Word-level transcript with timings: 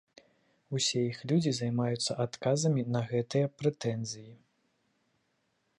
Усе 0.77 1.01
іх 1.11 1.19
людзі 1.31 1.51
займаюцца 1.57 2.17
адказамі 2.25 2.81
на 2.97 3.01
гэтыя 3.13 3.51
прэтэнзіі. 3.59 4.33